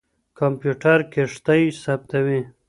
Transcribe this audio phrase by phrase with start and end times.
[0.39, 2.41] کمپيوټر کښتۍ ثبتوي.